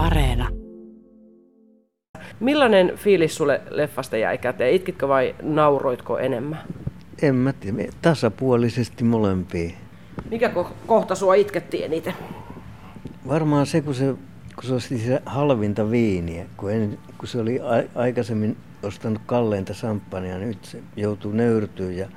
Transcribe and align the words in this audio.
Areena. 0.00 0.48
Millainen 2.40 2.92
fiilis 2.96 3.36
sulle 3.36 3.60
leffasta 3.70 4.16
jäi 4.16 4.38
käteen? 4.38 4.74
Itkitkö 4.74 5.08
vai 5.08 5.34
nauroitko 5.42 6.18
enemmän? 6.18 6.58
En 7.22 7.34
mä 7.34 7.52
tiedä, 7.52 7.92
tasapuolisesti 8.02 9.04
molempia. 9.04 9.70
Mikä 10.30 10.48
ko- 10.48 10.72
kohta 10.86 11.14
sua 11.14 11.34
itkettiin 11.34 11.84
eniten? 11.84 12.14
Varmaan 13.28 13.66
se, 13.66 13.80
kun 13.80 13.94
se, 13.94 14.14
kun 14.54 14.64
se 14.64 14.74
osti 14.74 14.98
se 14.98 15.22
halvinta 15.26 15.90
viiniä, 15.90 16.46
kun, 16.56 16.72
en, 16.72 16.98
kun 17.18 17.28
se 17.28 17.40
oli 17.40 17.60
a- 17.60 18.00
aikaisemmin 18.00 18.56
ostanut 18.82 19.20
kalleinta 19.26 19.74
samppania, 19.74 20.38
nyt 20.38 20.64
se 20.64 20.82
joutuu 20.96 21.32
nöyrtyyn 21.32 21.96
ja 21.96 22.08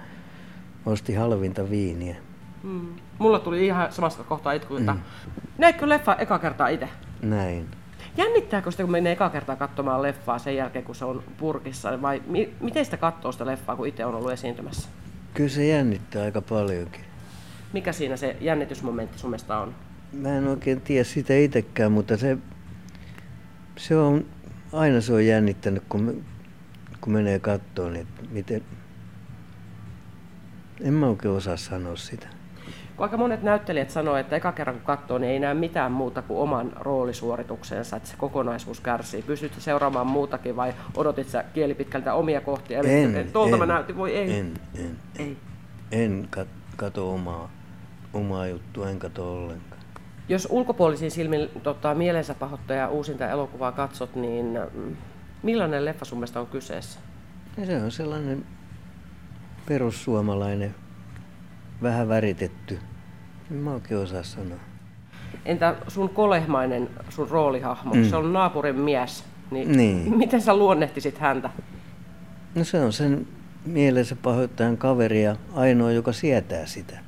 osti 0.85 1.13
halvinta 1.13 1.69
viiniä. 1.69 2.15
Mm. 2.63 2.87
Mulla 3.19 3.39
tuli 3.39 3.65
ihan 3.65 3.91
samasta 3.91 4.23
kohtaa 4.23 4.53
itku, 4.53 4.75
että 4.77 4.93
mm. 4.93 4.99
näetkö 5.57 5.89
leffa 5.89 6.15
eka 6.15 6.39
kertaa 6.39 6.67
itse? 6.67 6.89
Näin. 7.23 7.67
Jännittääkö 8.17 8.71
sitä, 8.71 8.83
kun 8.83 8.91
menee 8.91 9.13
eka 9.13 9.29
kertaa 9.29 9.55
katsomaan 9.55 10.01
leffaa 10.01 10.39
sen 10.39 10.55
jälkeen, 10.55 10.85
kun 10.85 10.95
se 10.95 11.05
on 11.05 11.23
purkissa? 11.37 12.01
Vai 12.01 12.21
mi- 12.25 12.53
miten 12.59 12.85
sitä 12.85 12.97
katsoo 12.97 13.31
sitä 13.31 13.45
leffaa, 13.45 13.75
kun 13.75 13.87
itse 13.87 14.05
on 14.05 14.15
ollut 14.15 14.31
esiintymässä? 14.31 14.89
Kyllä 15.33 15.49
se 15.49 15.67
jännittää 15.67 16.23
aika 16.23 16.41
paljonkin. 16.41 17.01
Mikä 17.73 17.91
siinä 17.91 18.17
se 18.17 18.37
jännitysmomentti 18.41 19.19
sun 19.19 19.29
mielestä 19.29 19.57
on? 19.57 19.75
Mä 20.13 20.37
en 20.37 20.47
oikein 20.47 20.81
tiedä 20.81 21.03
sitä 21.03 21.33
itsekään, 21.35 21.91
mutta 21.91 22.17
se, 22.17 22.37
se 23.77 23.97
on, 23.97 24.25
aina 24.73 25.01
se 25.01 25.13
on 25.13 25.25
jännittänyt, 25.25 25.83
kun, 25.89 26.25
kun 27.01 27.13
menee 27.13 27.39
kattoon, 27.39 27.93
niin 27.93 28.07
että 28.07 28.21
miten, 28.31 28.61
en 30.81 30.93
mä 30.93 31.07
oikein 31.07 31.33
osaa 31.33 31.57
sanoa 31.57 31.95
sitä. 31.95 32.27
Kun 32.95 33.03
aika 33.03 33.17
monet 33.17 33.43
näyttelijät 33.43 33.89
sanoo, 33.89 34.15
että 34.15 34.35
eka 34.35 34.51
kerran 34.51 34.75
kun 34.75 34.85
katsoo, 34.85 35.17
niin 35.17 35.31
ei 35.31 35.39
näe 35.39 35.53
mitään 35.53 35.91
muuta 35.91 36.21
kuin 36.21 36.39
oman 36.39 36.71
roolisuorituksensa, 36.75 37.95
että 37.95 38.09
se 38.09 38.15
kokonaisuus 38.17 38.79
kärsii. 38.79 39.21
Pystytkö 39.21 39.61
seuraamaan 39.61 40.07
muutakin 40.07 40.55
vai 40.55 40.73
odotit 40.95 41.29
sä 41.29 41.43
kielipitkältä 41.53 42.13
omia 42.13 42.41
kohtia? 42.41 42.79
Eli 42.79 42.93
En, 42.93 43.15
että 43.15 43.33
tuolta 43.33 43.57
mä 43.57 43.63
en, 43.63 43.67
näytin, 43.67 43.97
voi 43.97 44.15
ei. 44.15 44.39
En, 44.39 44.53
en, 44.75 44.97
ei. 45.19 45.37
en 45.91 46.27
kat, 46.29 46.47
kato 46.75 47.13
omaa, 47.13 47.51
omaa 48.13 48.47
juttua, 48.47 48.89
en 48.89 48.99
kato 48.99 49.33
ollenkaan. 49.33 49.81
Jos 50.29 50.47
ulkopuolisin 50.51 51.11
silmin 51.11 51.49
tota, 51.63 51.95
mielensä 51.95 52.33
pahoittaja 52.33 52.89
uusinta 52.89 53.29
elokuvaa 53.29 53.71
katsot, 53.71 54.15
niin 54.15 54.59
mm, 54.73 54.95
millainen 55.43 55.85
leffa 55.85 56.05
sun 56.05 56.17
mielestä 56.17 56.39
on 56.39 56.47
kyseessä? 56.47 56.99
Ja 57.57 57.65
se 57.65 57.81
on 57.81 57.91
sellainen 57.91 58.45
perussuomalainen, 59.67 60.75
vähän 61.81 62.09
väritetty. 62.09 62.79
En 63.51 63.57
mä 63.57 63.73
oikein 63.73 63.99
osaa 63.99 64.23
sanoa. 64.23 64.57
Entä 65.45 65.75
sun 65.87 66.09
kolehmainen, 66.09 66.89
sun 67.09 67.29
roolihahmo, 67.29 67.93
mm. 67.93 68.03
se 68.09 68.15
on 68.15 68.33
naapurin 68.33 68.79
mies, 68.79 69.23
niin, 69.51 69.71
Niin. 69.77 70.17
miten 70.17 70.41
sä 70.41 70.55
luonnehtisit 70.57 71.17
häntä? 71.17 71.49
No 72.55 72.63
se 72.63 72.81
on 72.81 72.93
sen 72.93 73.27
mielensä 73.65 74.15
pahoittajan 74.15 74.77
kaveri 74.77 75.23
ja 75.23 75.35
ainoa, 75.53 75.91
joka 75.91 76.11
sietää 76.13 76.65
sitä. 76.65 76.99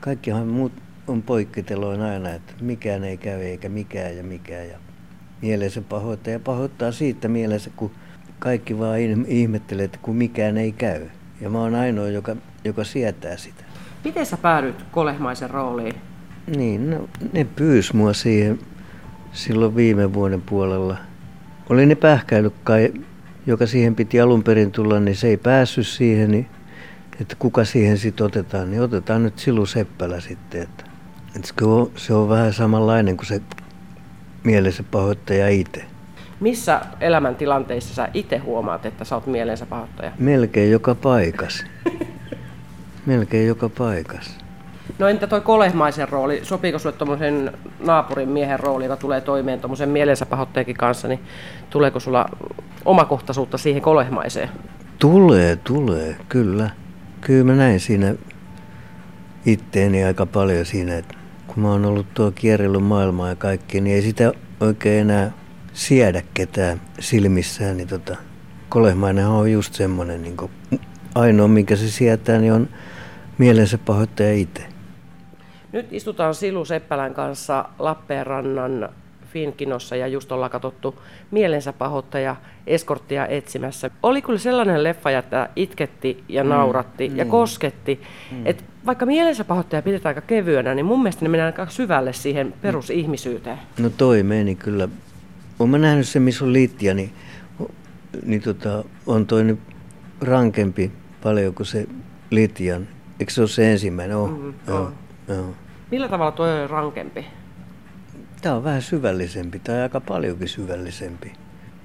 Kaikkihan 0.00 0.46
muut 0.46 0.72
on 1.06 1.22
poikkiteloin 1.22 2.00
aina, 2.00 2.30
että 2.30 2.52
mikään 2.60 3.04
ei 3.04 3.16
käy 3.16 3.42
eikä 3.42 3.68
mikään 3.68 4.16
ja 4.16 4.22
mikään. 4.24 4.68
Ja 4.68 4.78
mielensä 5.42 5.80
pahoittaja 5.80 6.40
pahoittaa 6.40 6.92
siitä 6.92 7.28
mielensä, 7.28 7.70
kun 7.76 7.90
kaikki 8.38 8.78
vaan 8.78 8.98
ihm- 8.98 9.24
ihmettelee, 9.28 9.84
että 9.84 9.98
kun 10.02 10.16
mikään 10.16 10.56
ei 10.56 10.72
käy. 10.72 11.06
Ja 11.40 11.50
mä 11.50 11.58
oon 11.58 11.74
ainoa, 11.74 12.08
joka, 12.08 12.36
joka 12.64 12.84
sietää 12.84 13.36
sitä. 13.36 13.63
Miten 14.04 14.26
sä 14.26 14.36
päädyit 14.36 14.84
kolehmaisen 14.90 15.50
rooliin? 15.50 15.94
Niin, 16.56 16.90
no, 16.90 17.08
ne 17.32 17.46
pyys 17.56 17.92
mua 17.92 18.12
siihen 18.12 18.58
silloin 19.32 19.76
viime 19.76 20.12
vuoden 20.14 20.42
puolella. 20.42 20.96
Oli 21.70 21.86
ne 21.86 21.94
pähkäillyt 21.94 22.54
kai, 22.64 22.92
joka 23.46 23.66
siihen 23.66 23.94
piti 23.94 24.20
alun 24.20 24.42
perin 24.42 24.72
tulla, 24.72 25.00
niin 25.00 25.16
se 25.16 25.28
ei 25.28 25.36
päässyt 25.36 25.86
siihen, 25.86 26.30
niin, 26.30 26.46
että 27.20 27.36
kuka 27.38 27.64
siihen 27.64 27.98
sitten 27.98 28.26
otetaan, 28.26 28.70
niin 28.70 28.82
otetaan 28.82 29.22
nyt 29.22 29.38
Silu 29.38 29.66
Seppälä 29.66 30.20
sitten. 30.20 30.62
Että, 30.62 30.84
että 31.36 31.48
se, 31.58 31.64
on, 31.64 31.90
se 31.96 32.14
on 32.14 32.28
vähän 32.28 32.52
samanlainen 32.52 33.16
kuin 33.16 33.26
se 33.26 33.40
mielensä 34.44 34.82
pahoittaja 34.90 35.48
itse. 35.48 35.84
Missä 36.40 36.80
elämäntilanteissa 37.00 37.94
sä 37.94 38.08
itse 38.14 38.38
huomaat, 38.38 38.86
että 38.86 39.04
sä 39.04 39.14
oot 39.14 39.26
mielensä 39.26 39.66
pahoittaja? 39.66 40.12
Melkein 40.18 40.70
joka 40.70 40.94
paikas. 40.94 41.64
Melkein 43.06 43.46
joka 43.46 43.68
paikas. 43.68 44.38
No 44.98 45.08
entä 45.08 45.26
toi 45.26 45.40
kolehmaisen 45.40 46.08
rooli, 46.08 46.40
sopiiko 46.42 46.78
sulle 46.78 46.96
tuommoisen 46.96 47.52
naapurin 47.80 48.28
miehen 48.28 48.60
rooli, 48.60 48.84
joka 48.84 48.96
tulee 48.96 49.20
toimeen 49.20 49.60
tuommoisen 49.60 49.88
mielensä 49.88 50.26
pahoittajakin 50.26 50.76
kanssa, 50.76 51.08
niin 51.08 51.20
tuleeko 51.70 52.00
sulla 52.00 52.28
omakohtaisuutta 52.84 53.58
siihen 53.58 53.82
kolehmaiseen? 53.82 54.48
Tulee, 54.98 55.56
tulee, 55.56 56.16
kyllä. 56.28 56.70
Kyllä 57.20 57.44
mä 57.44 57.52
näin 57.52 57.80
siinä 57.80 58.14
itteeni 59.46 60.04
aika 60.04 60.26
paljon 60.26 60.66
siinä, 60.66 60.96
että 60.96 61.14
kun 61.46 61.62
mä 61.62 61.70
oon 61.70 61.84
ollut 61.84 62.06
tuo 62.14 62.30
kierrellyt 62.30 62.84
maailmaa 62.84 63.28
ja 63.28 63.36
kaikki, 63.36 63.80
niin 63.80 63.96
ei 63.96 64.02
sitä 64.02 64.32
oikein 64.60 65.00
enää 65.00 65.32
siedä 65.72 66.22
ketään 66.34 66.80
silmissään. 66.98 67.76
Niin 67.76 67.88
tota, 67.88 68.16
kolehmainenhan 68.68 69.34
on 69.34 69.52
just 69.52 69.74
semmoinen, 69.74 70.22
niin 70.22 70.36
ainoa 71.14 71.48
minkä 71.48 71.76
se 71.76 71.90
sietää, 71.90 72.38
niin 72.38 72.52
on 72.52 72.68
mielensä 73.38 73.78
pahoittaja 73.78 74.32
itse. 74.34 74.62
Nyt 75.72 75.92
istutaan 75.92 76.34
Silu 76.34 76.64
Seppälän 76.64 77.14
kanssa 77.14 77.68
Lappeenrannan 77.78 78.88
Finkinossa 79.34 79.96
ja 79.96 80.06
just 80.06 80.32
ollaan 80.32 80.50
katsottu 80.50 81.02
mielensä 81.30 81.72
pahoittaja 81.72 82.36
eskorttia 82.66 83.26
etsimässä. 83.26 83.90
Oli 84.02 84.22
kyllä 84.22 84.38
sellainen 84.38 84.84
leffa, 84.84 85.10
että 85.10 85.48
itketti 85.56 86.24
ja 86.28 86.44
nauratti 86.44 87.08
mm, 87.08 87.16
ja 87.16 87.24
niin. 87.24 87.30
kosketti. 87.30 88.00
Mm. 88.32 88.46
Et 88.46 88.64
vaikka 88.86 89.06
mielensä 89.06 89.44
pahoittaja 89.44 89.82
pidetään 89.82 90.10
aika 90.16 90.26
kevyönä, 90.26 90.74
niin 90.74 90.86
mun 90.86 91.02
mielestä 91.02 91.24
ne 91.24 91.28
mennään 91.28 91.52
aika 91.52 91.70
syvälle 91.70 92.12
siihen 92.12 92.54
perusihmisyyteen. 92.62 93.58
No 93.78 93.90
toi 93.90 94.22
meni 94.22 94.54
kyllä. 94.54 94.88
Olen 95.58 95.70
mä 95.70 95.78
nähnyt 95.78 96.08
sen, 96.08 96.22
missä 96.22 96.44
on 96.44 96.52
liittiä, 96.52 96.94
niin, 96.94 97.12
niin 98.26 98.42
tota, 98.42 98.84
on 99.06 99.26
toi 99.26 99.44
nyt 99.44 99.58
rankempi 100.20 100.92
paljon 101.22 101.54
kuin 101.54 101.66
se 101.66 101.86
Litian. 102.30 102.88
Eikö 103.20 103.32
se 103.32 103.40
ole 103.40 103.48
se 103.48 103.72
ensimmäinen? 103.72 104.16
Oh, 104.16 104.30
Mm, 104.30 104.54
joo, 104.68 104.78
on. 104.78 104.94
joo. 105.28 105.46
Millä 105.90 106.08
tavalla 106.08 106.32
tuo 106.32 106.46
on 106.46 106.70
rankempi? 106.70 107.26
Tämä 108.42 108.54
on 108.54 108.64
vähän 108.64 108.82
syvällisempi 108.82 109.58
tai 109.58 109.80
aika 109.82 110.00
paljonkin 110.00 110.48
syvällisempi. 110.48 111.32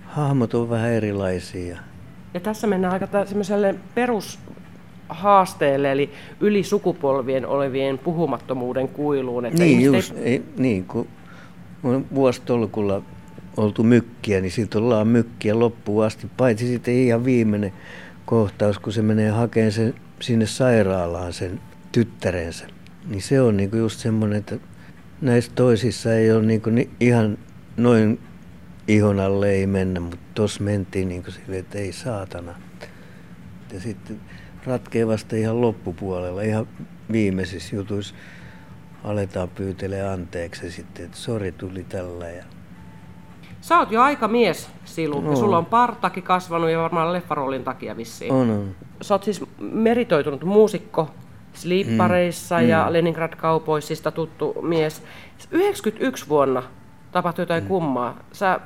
Hahmot 0.06 0.54
on 0.54 0.70
vähän 0.70 0.92
erilaisia. 0.92 1.78
Ja 2.34 2.40
tässä 2.40 2.68
mennään 2.68 2.94
aika 2.94 3.08
semmoiselle 3.26 3.76
perushaasteelle, 3.96 5.92
eli 5.92 6.10
yli 6.40 6.64
sukupolvien 6.64 7.46
olevien 7.48 7.98
puhumattomuuden 7.98 8.88
kuiluun. 8.88 9.46
Että 9.46 9.64
Niin, 9.64 9.82
just, 9.82 10.14
ei, 10.18 10.44
niin 10.58 10.86
kun 10.86 11.08
on 11.84 12.06
vuositolkulla 12.16 13.02
oltu 13.58 13.84
mykkiä, 13.84 14.42
niin 14.42 14.52
siitä 14.52 14.78
ollaan 14.80 15.08
mykkiä 15.08 15.60
loppuun 15.60 16.06
asti. 16.06 16.28
Paitsi 16.38 16.68
sitten 16.68 16.94
ihan 16.94 17.26
viimeinen 17.26 17.74
kohtaus, 18.26 18.80
kun 18.80 18.94
se 18.94 19.02
menee 19.02 19.30
hakemaan 19.30 19.72
sen, 19.72 19.94
sinne 20.22 20.46
sairaalaan 20.46 21.34
sen 21.34 21.62
tyttärensä. 21.92 22.68
Niin 23.06 23.22
se 23.22 23.42
on 23.42 23.58
niinku 23.58 23.76
just 23.76 24.00
semmoinen, 24.00 24.40
että 24.40 24.56
näissä 25.22 25.52
toisissa 25.56 26.14
ei 26.14 26.32
ole 26.32 26.46
niinku 26.46 26.70
ni, 26.70 26.90
ihan 27.00 27.38
noin 27.78 28.20
ihon 28.88 29.20
alle 29.20 29.50
ei 29.50 29.68
mennä, 29.68 30.00
mutta 30.00 30.18
tuossa 30.34 30.64
mentiin 30.64 31.10
niinku 31.10 31.32
silleen, 31.32 31.60
että 31.60 31.78
ei 31.78 31.92
saatana. 31.92 32.56
Ja 33.74 33.80
sitten 33.80 34.22
ratkee 34.66 35.08
vasta 35.08 35.36
ihan 35.36 35.62
loppupuolella, 35.62 36.42
ihan 36.42 36.68
viimeisissä 37.12 37.76
jutuissa 37.76 38.16
aletaan 39.04 39.50
pyytelee 39.50 40.08
anteeksi 40.08 40.66
ja 40.66 40.72
sitten, 40.72 41.06
että 41.06 41.18
sori 41.18 41.52
tuli 41.52 41.84
tällä. 41.84 42.30
Ja... 42.30 42.44
Sä 43.62 43.80
oot 43.80 43.92
jo 43.92 44.02
aika 44.02 44.28
mies, 44.28 44.70
Silu, 44.86 45.16
ja 45.16 45.30
No. 45.30 45.36
sulla 45.36 45.58
on 45.58 45.66
partakin 45.66 46.24
kasvanut 46.24 46.70
ja 46.70 46.80
varmaan 46.80 47.14
leffaroolin 47.14 47.64
takia 47.64 47.98
vissiin. 47.98 48.32
On, 48.32 48.50
on. 48.50 48.76
Sä 49.02 49.14
oot 49.14 49.24
siis 49.24 49.44
meritoitunut 49.62 50.44
muusikko, 50.44 51.10
Sleepareissa 51.54 52.58
mm. 52.60 52.68
ja 52.68 52.94
Leningrad 52.94 53.36
kaupoisista 53.36 54.12
tuttu 54.12 54.56
mies. 54.62 55.04
91 55.52 56.30
vuonna 56.30 56.64
tapahtui 57.12 57.42
jotain 57.42 57.64
mm. 57.64 57.68
kummaa. 57.68 58.18
Sä 58.32 58.60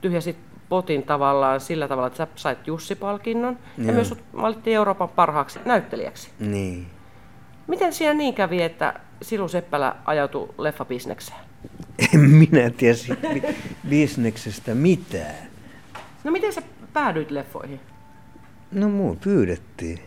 tyhjäsit 0.00 0.36
potin 0.68 1.02
tavallaan 1.02 1.60
sillä 1.60 1.88
tavalla, 1.88 2.06
että 2.06 2.16
sä 2.16 2.26
sait 2.36 2.66
Jussi-palkinnon 2.66 3.58
ja 3.78 3.84
Joo. 3.84 3.94
myös 3.94 4.08
sut 4.08 4.22
valittiin 4.36 4.76
Euroopan 4.76 5.08
parhaaksi 5.08 5.58
näyttelijäksi. 5.64 6.30
Niin. 6.40 6.86
Miten 7.66 7.92
siinä 7.92 8.14
niin 8.14 8.34
kävi, 8.34 8.62
että 8.62 9.00
Silu 9.22 9.48
Seppälä 9.48 9.96
ajautui 10.04 10.54
leffabisnekseen? 10.58 11.38
En 12.14 12.20
minä 12.20 12.70
tiedä 12.70 12.94
bi- 13.34 13.54
bisneksestä 13.88 14.74
mitään. 14.74 15.48
No 16.24 16.30
miten 16.32 16.52
sä 16.52 16.62
päädyit 16.92 17.30
leffoihin? 17.30 17.80
No 18.72 18.88
muu 18.88 19.16
pyydettiin. 19.24 20.00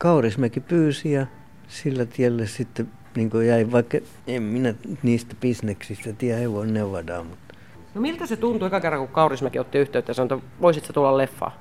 Kaurismäki 0.00 0.60
pyysi 0.60 1.12
ja 1.12 1.26
sillä 1.68 2.06
tiellä 2.06 2.46
sitten 2.46 2.90
niin 3.16 3.30
jäi, 3.46 3.72
vaikka 3.72 3.98
en 4.26 4.42
minä 4.42 4.74
niistä 5.02 5.34
bisneksistä 5.40 6.12
tiedä 6.12 6.38
hevon 6.38 6.74
Nevadaa, 6.74 7.24
mutta 7.24 7.54
No 7.94 8.00
miltä 8.00 8.26
se 8.26 8.36
tuntui 8.36 8.66
eka 8.66 8.80
kerran, 8.80 9.00
kun 9.00 9.14
Kaurismäki 9.14 9.58
otti 9.58 9.78
yhteyttä 9.78 10.10
ja 10.10 10.14
sanoi, 10.14 10.38
että 10.38 10.50
voisit 10.60 10.84
sä 10.84 10.92
tulla 10.92 11.18
leffaan? 11.18 11.52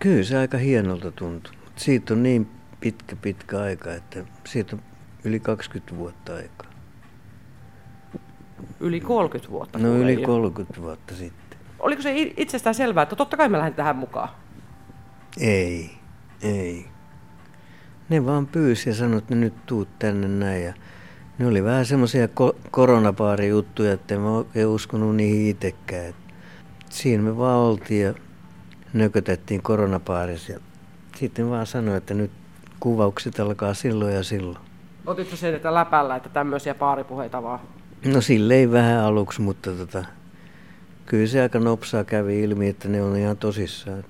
Kyllä 0.00 0.24
se 0.24 0.38
aika 0.38 0.58
hienolta 0.58 1.10
tuntui. 1.10 1.52
Siitä 1.76 2.14
on 2.14 2.22
niin 2.22 2.48
pitkä, 2.80 3.16
pitkä 3.16 3.60
aika, 3.60 3.94
että 3.94 4.24
siitä 4.44 4.76
on 4.76 4.82
yli 5.24 5.40
20 5.40 5.96
vuotta 5.96 6.34
aikaa. 6.34 6.70
Yli 8.80 9.00
30 9.00 9.50
vuotta. 9.50 9.78
No 9.78 9.88
yli 9.88 10.14
jo. 10.14 10.26
30 10.26 10.80
vuotta 10.82 11.14
sitten. 11.14 11.58
Oliko 11.78 12.02
se 12.02 12.12
itsestään 12.36 12.74
selvää, 12.74 13.02
että 13.02 13.16
totta 13.16 13.36
kai 13.36 13.48
mä 13.48 13.58
lähden 13.58 13.74
tähän 13.74 13.96
mukaan? 13.96 14.28
Ei, 15.40 15.90
ei. 16.42 16.93
Ne 18.08 18.26
vaan 18.26 18.46
pyysi 18.46 18.88
ja 18.90 18.94
sanoi, 18.94 19.18
että 19.18 19.34
nyt 19.34 19.66
tuut 19.66 19.88
tänne 19.98 20.28
näin. 20.28 20.64
Ja 20.64 20.72
ne 21.38 21.46
oli 21.46 21.64
vähän 21.64 21.86
semmoisia 21.86 22.26
ko- 22.26 22.56
koronapaarijuttuja, 22.70 23.92
että 23.92 24.14
en 24.14 24.20
mä 24.20 24.36
oikein 24.36 24.66
uskonut 24.66 25.16
niihin 25.16 25.46
itsekään. 25.50 26.14
Siinä 26.90 27.22
me 27.22 27.36
vaan 27.38 27.58
oltiin 27.58 28.02
ja 28.04 28.14
nökötettiin 28.92 29.62
koronapaarissa. 29.62 30.52
Ja 30.52 30.58
sitten 31.16 31.50
vaan 31.50 31.66
sanoi, 31.66 31.96
että 31.96 32.14
nyt 32.14 32.30
kuvaukset 32.80 33.40
alkaa 33.40 33.74
silloin 33.74 34.14
ja 34.14 34.22
silloin. 34.22 34.58
Otitko 35.06 35.36
sen, 35.36 35.54
että 35.54 35.74
läpällä, 35.74 36.16
että 36.16 36.28
tämmöisiä 36.28 36.74
paaripuheita 36.74 37.42
vaan? 37.42 37.60
No 38.04 38.20
silleen 38.20 38.72
vähän 38.72 39.00
aluksi, 39.00 39.40
mutta 39.40 39.70
tota, 39.70 40.04
kyllä 41.06 41.26
se 41.26 41.42
aika 41.42 41.58
nopsaa 41.58 42.04
kävi 42.04 42.42
ilmi, 42.42 42.68
että 42.68 42.88
ne 42.88 43.02
on 43.02 43.16
ihan 43.16 43.36
tosissaan. 43.36 44.04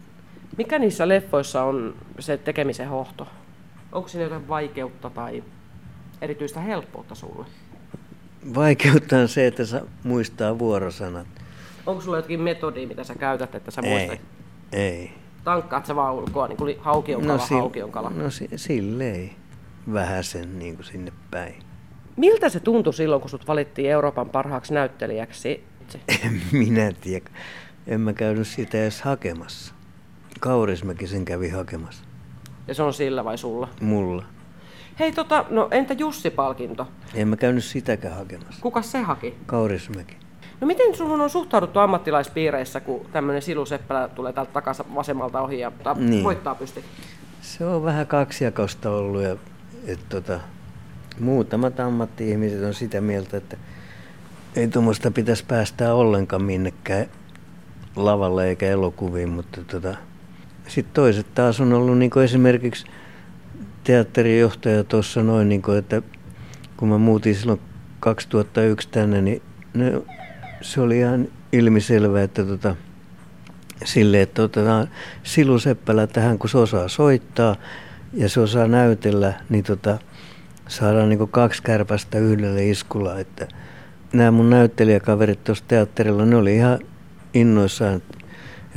Mikä 0.56 0.79
niissä 0.79 1.08
leffoissa 1.08 1.62
on 1.62 1.94
se 2.19 2.37
tekemisen 2.37 2.88
hohto? 2.88 3.26
Onko 3.94 4.08
siinä 4.08 4.25
jotain 4.25 4.49
vaikeutta 4.49 5.11
tai 5.11 5.44
erityistä 6.20 6.61
helppoutta 6.61 7.14
sulle? 7.14 7.46
Vaikeutta 8.55 9.17
on 9.17 9.29
se, 9.29 9.46
että 9.46 9.64
saa 9.64 9.81
muistaa 10.05 10.58
vuorosanat. 10.58 11.26
Onko 11.87 12.02
sulla 12.02 12.17
jotakin 12.19 12.41
metodia, 12.41 12.88
mitä 12.88 13.05
sä 13.05 13.14
käytät, 13.14 13.55
että 13.55 13.70
sä 13.70 13.81
Ei, 13.85 13.91
muistat? 14.06 14.26
ei. 14.73 15.12
Tankkaat 15.44 15.87
sä 15.87 15.96
vaan 15.96 16.14
ulkoa, 16.14 16.49
niin 16.49 16.56
kuin 16.56 16.76
hauki 16.81 17.14
on 17.14 17.23
kala, 17.26 17.37
sil- 17.49 17.58
hauki 17.58 17.82
on 17.82 17.93
kala. 17.93 18.11
no 18.11 18.31
si- 18.31 18.50
silleen 18.56 19.31
vähäsen 19.93 20.58
niin 20.58 20.76
kuin 20.76 20.87
sinne 20.87 21.12
päin. 21.31 21.55
Miltä 22.17 22.49
se 22.49 22.61
tuntui 22.61 22.94
silloin, 22.94 23.20
kun 23.20 23.31
sut 23.31 23.49
valittiin 23.49 23.91
Euroopan 23.91 24.31
parhaaksi 24.31 24.75
näyttelijäksi? 24.75 25.64
En 26.25 26.43
minä 26.52 26.93
tiedä. 27.00 27.31
En 27.87 28.00
mä 28.00 28.12
käynyt 28.12 28.46
sitä 28.49 28.79
edes 28.79 29.02
hakemassa. 29.02 29.75
Kaurismäki 30.41 31.06
sen 31.06 31.25
kävi 31.25 31.49
hakemassa. 31.49 32.04
Ja 32.69 32.75
se 32.75 32.83
on 32.83 32.95
sillä 32.95 33.25
vai 33.25 33.39
sulla? 33.39 33.69
Mulla. 33.81 34.25
Hei 34.99 35.13
tota, 35.13 35.45
no 35.51 35.69
entä 35.71 35.95
Jussi-palkinto? 35.95 36.87
En 37.15 37.29
mä 37.29 37.37
käynyt 37.37 37.65
sitäkään 37.65 38.17
hakemassa. 38.17 38.63
Kuka 38.63 38.83
se 38.83 38.99
haki? 39.03 39.35
Kaurismäki. 39.47 40.17
No 40.61 40.67
miten 40.67 40.97
sun 40.97 41.21
on 41.21 41.31
suhtauduttu 41.31 41.79
ammattilaispiireissä, 41.79 42.81
kun 42.81 43.07
tämmöinen 43.13 43.43
siluseppälä 43.43 44.09
tulee 44.09 44.33
täältä 44.33 44.53
takaisin 44.53 44.95
vasemmalta 44.95 45.41
ohi 45.41 45.59
ja 45.61 45.71
ta- 45.83 45.95
Niin. 45.95 46.25
voittaa 46.25 46.55
pysti? 46.55 46.85
Se 47.41 47.67
on 47.67 47.85
vähän 47.85 48.07
kaksijakosta 48.07 48.91
ollut 48.91 49.23
ja 49.23 49.37
et, 49.87 50.01
tota, 50.09 50.41
muutamat 51.21 51.81
ammatti-ihmiset 51.81 52.63
on 52.63 52.75
sitä 52.75 53.01
mieltä, 53.01 53.37
että 53.37 53.57
ei 54.57 54.69
tuommoista 54.69 55.11
pitäisi 55.11 55.45
päästää 55.45 55.95
ollenkaan 55.95 56.43
minnekään 56.43 57.07
lavalle 57.97 58.49
eikä 58.49 58.67
elokuviin, 58.67 59.29
mutta 59.29 59.61
tota, 59.71 59.95
sitten 60.69 60.95
toiset 60.95 61.35
taas 61.35 61.61
on 61.61 61.73
ollut 61.73 61.99
niin 61.99 62.11
esimerkiksi 62.25 62.87
teatterijohtaja 63.85 64.85
tuossa 64.85 65.23
noin, 65.23 65.49
niin 65.49 65.63
kuin, 65.63 65.79
että 65.79 66.03
kun 66.77 66.89
mä 66.89 66.99
muutin 66.99 67.35
silloin 67.35 67.61
2001 68.01 68.89
tänne, 68.89 69.23
niin 69.23 69.43
ne, 69.75 70.03
se 70.61 70.81
oli 70.81 70.99
ihan 70.99 71.29
ilmiselvä, 71.53 72.23
että 72.23 72.45
tota, 72.45 72.77
sille, 73.85 74.23
että 74.23 74.43
otetaan 74.43 74.89
Silu 75.23 75.59
Seppälä 75.59 76.07
tähän, 76.07 76.39
kun 76.39 76.51
se 76.51 76.59
osaa 76.59 76.89
soittaa 76.89 77.57
ja 78.15 78.29
se 78.29 78.41
osaa 78.41 78.67
näytellä, 78.67 79.33
niin 79.49 79.65
tota, 79.65 79.99
saadaan 80.69 81.09
niin 81.09 81.29
kaksi 81.29 81.63
kärpästä 81.63 82.19
yhdelle 82.19 82.69
iskulla. 82.69 83.19
Että 83.19 83.49
nämä 84.13 84.31
mun 84.31 84.51
näyttelijäkaverit 84.51 85.45
tuossa 85.45 85.65
teatterilla, 85.69 86.25
ne 86.25 86.37
oli 86.37 86.57
ihan 86.57 86.79
innoissaan, 87.35 87.95
että, 87.95 88.19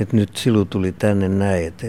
että 0.00 0.16
nyt 0.16 0.36
Silu 0.36 0.64
tuli 0.64 0.92
tänne 0.92 1.28
näin. 1.28 1.66
Että 1.66 1.86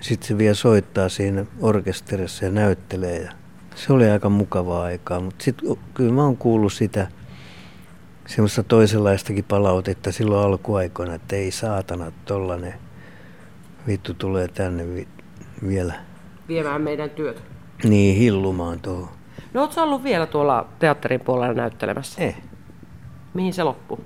sitten 0.00 0.28
se 0.28 0.38
vielä 0.38 0.54
soittaa 0.54 1.08
siinä 1.08 1.44
orkesterissa 1.60 2.44
ja 2.44 2.50
näyttelee. 2.50 3.18
Ja 3.22 3.32
se 3.74 3.92
oli 3.92 4.10
aika 4.10 4.28
mukavaa 4.28 4.82
aikaa, 4.84 5.20
mutta 5.20 5.44
sitten 5.44 5.76
kyllä 5.94 6.12
mä 6.12 6.22
oon 6.24 6.36
kuullut 6.36 6.72
sitä, 6.72 7.06
semmoista 8.26 8.62
toisenlaistakin 8.62 9.44
palautetta 9.44 10.12
silloin 10.12 10.46
alkuaikoina, 10.46 11.14
että 11.14 11.36
ei 11.36 11.50
saatana 11.50 12.12
tollanen 12.24 12.74
vittu 13.86 14.14
tulee 14.14 14.48
tänne 14.48 14.94
vi- 14.94 15.08
vielä 15.68 15.94
Viemään 16.48 16.82
meidän 16.82 17.10
työt. 17.10 17.42
niin 17.84 18.16
hillumaan 18.16 18.80
tuohon. 18.80 19.08
No 19.54 19.60
oot 19.60 19.72
sä 19.72 19.82
ollut 19.82 20.04
vielä 20.04 20.26
tuolla 20.26 20.68
teatterin 20.78 21.20
puolella 21.20 21.54
näyttelemässä? 21.54 22.22
Eh, 22.22 22.36
Mihin 23.34 23.52
se 23.54 23.62
loppui? 23.62 23.98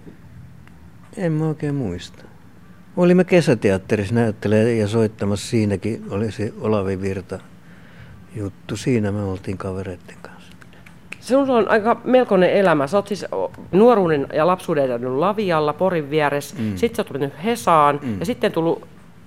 en 1.16 1.32
mä 1.32 1.48
oikein 1.48 1.74
muista. 1.74 2.24
Olimme 2.96 3.24
kesäteatterissa 3.24 4.14
näyttelee 4.14 4.74
ja 4.74 4.88
soittamassa 4.88 5.48
siinäkin, 5.48 6.04
oli 6.10 6.32
se 6.32 6.52
Olavi 6.60 7.00
Virta 7.00 7.38
juttu. 8.36 8.76
Siinä 8.76 9.12
me 9.12 9.22
oltiin 9.22 9.58
kavereiden 9.58 10.16
kanssa. 10.22 10.52
Sinulla 11.20 11.52
on 11.58 11.68
aika 11.68 12.00
melkoinen 12.04 12.50
elämä. 12.50 12.86
Sä 12.86 12.96
oot 12.96 13.08
siis 13.08 13.26
nuoruuden 13.72 14.26
ja 14.32 14.46
lapsuuden 14.46 14.84
elänyt 14.84 15.12
Lavialla, 15.12 15.72
Porin 15.72 16.10
vieressä. 16.10 16.56
Mm. 16.58 16.76
Sitten 16.76 16.96
sä 16.96 17.02
oot 17.02 17.12
mennyt 17.12 17.44
Hesaan 17.44 18.00
mm. 18.02 18.20
ja 18.20 18.26
sitten 18.26 18.52
tullut 18.52 18.86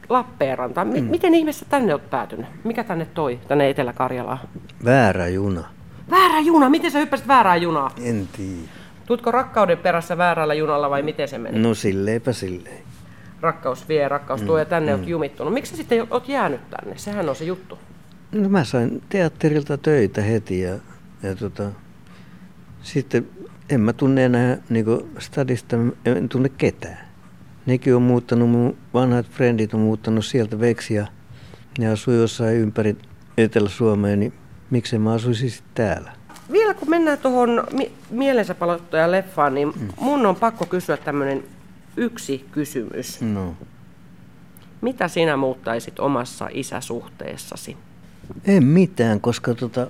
Lappeenrantaan. 0.10 0.88
M- 0.88 0.98
mm. 1.00 1.04
Miten 1.04 1.36
ihmeessä 1.36 1.66
tänne 1.70 1.94
oot 1.94 2.10
päätynyt? 2.10 2.46
Mikä 2.64 2.84
tänne 2.84 3.08
toi, 3.14 3.40
tänne 3.48 3.70
Etelä-Karjalaan? 3.70 4.40
Väärä 4.86 5.28
juna. 5.28 5.64
Väärä 6.10 6.40
juna! 6.40 6.70
Miten 6.70 6.92
sä 6.92 7.00
hyppäsit 7.00 7.28
väärää 7.28 7.56
junaa? 7.56 7.92
En 8.04 8.28
tiedä. 8.38 8.70
Tuutko 9.06 9.32
rakkauden 9.32 9.78
perässä 9.78 10.18
väärällä 10.18 10.54
junalla 10.54 10.90
vai 10.90 11.02
miten 11.02 11.28
se 11.28 11.38
meni? 11.38 11.60
No 11.60 11.74
silleenpä 11.74 12.34
silleen. 12.34 12.84
Rakkaus 13.42 13.90
vie, 13.90 14.08
rakkaus 14.08 14.42
tuo 14.42 14.60
ja 14.60 14.66
tänne 14.66 14.94
mm. 14.94 15.00
oot 15.00 15.10
jumittunut. 15.10 15.54
Miksi 15.54 15.70
sä 15.72 15.78
sitten 15.78 16.08
oot 16.12 16.30
jäänyt 16.30 16.70
tänne? 16.70 16.98
Sehän 16.98 17.30
on 17.30 17.36
se 17.36 17.46
juttu. 17.46 17.80
No 18.32 18.50
mä 18.50 18.64
sain 18.64 19.04
teatterilta 19.10 19.78
töitä 19.78 20.22
heti 20.22 20.62
ja, 20.62 20.78
ja 21.24 21.36
tota, 21.36 21.64
sitten 22.82 23.28
en 23.70 23.82
mä 23.82 23.94
tunne 23.94 24.26
enää 24.26 24.58
niinku 24.70 25.08
stadista, 25.20 25.78
en 26.06 26.30
tunne 26.30 26.50
ketään. 26.50 27.08
Nekin 27.66 27.96
on 27.96 28.02
muuttanut, 28.02 28.50
mun 28.50 28.78
vanhat 28.94 29.26
frendit 29.30 29.74
on 29.74 29.80
muuttanut 29.80 30.26
sieltä 30.26 30.60
veksi 30.60 30.94
ja 30.94 31.08
ne 31.80 31.88
asuu 31.88 32.14
jossain 32.14 32.58
ympäri 32.58 32.98
Etelä-Suomea, 33.38 34.16
niin 34.16 34.34
miksei 34.70 35.00
mä 35.00 35.14
asuisin 35.14 35.52
sitten 35.52 35.86
täällä. 35.86 36.12
Vielä 36.52 36.74
kun 36.74 36.90
mennään 36.90 37.18
tuohon 37.18 37.64
mi- 37.74 37.92
mielensä 38.10 38.56
leffaan, 39.08 39.54
niin 39.54 39.68
mm. 39.68 39.88
mun 40.02 40.26
on 40.26 40.36
pakko 40.36 40.66
kysyä 40.66 40.98
tämmöinen 40.98 41.44
yksi 41.98 42.46
kysymys. 42.52 43.22
No. 43.22 43.56
Mitä 44.82 45.08
sinä 45.08 45.38
muuttaisit 45.38 46.00
omassa 46.00 46.50
isäsuhteessasi? 46.52 47.78
En 48.46 48.64
mitään, 48.64 49.22
koska 49.22 49.56
tota, 49.56 49.88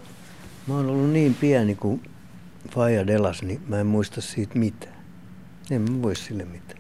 mä 0.68 0.74
oon 0.76 0.90
ollut 0.90 1.10
niin 1.10 1.34
pieni 1.34 1.76
kuin 1.76 2.02
Faija 2.72 3.08
Delas, 3.08 3.44
niin 3.44 3.62
mä 3.68 3.80
en 3.80 3.88
muista 3.88 4.22
siitä 4.22 4.60
mitään. 4.60 4.96
En 5.72 5.82
mä 5.82 6.02
voi 6.02 6.16
sille 6.16 6.46
mitään. 6.46 6.77